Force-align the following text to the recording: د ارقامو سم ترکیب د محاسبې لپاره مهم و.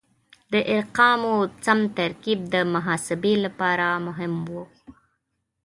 د 0.53 0.53
ارقامو 0.75 1.33
سم 1.65 1.79
ترکیب 1.97 2.39
د 2.53 2.55
محاسبې 2.73 3.33
لپاره 3.45 3.87
مهم 4.07 4.33
و. 4.49 4.51